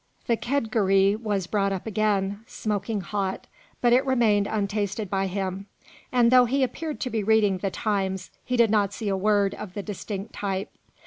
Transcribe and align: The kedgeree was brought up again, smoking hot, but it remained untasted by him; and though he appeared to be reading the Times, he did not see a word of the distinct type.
The 0.25 0.35
kedgeree 0.35 1.15
was 1.15 1.45
brought 1.45 1.71
up 1.71 1.85
again, 1.85 2.39
smoking 2.47 3.01
hot, 3.01 3.45
but 3.81 3.93
it 3.93 4.03
remained 4.03 4.47
untasted 4.47 5.11
by 5.11 5.27
him; 5.27 5.67
and 6.11 6.31
though 6.31 6.45
he 6.45 6.63
appeared 6.63 6.99
to 7.01 7.11
be 7.11 7.23
reading 7.23 7.59
the 7.59 7.69
Times, 7.69 8.31
he 8.43 8.57
did 8.57 8.71
not 8.71 8.93
see 8.93 9.09
a 9.09 9.15
word 9.15 9.53
of 9.53 9.75
the 9.75 9.83
distinct 9.83 10.33
type. 10.33 10.71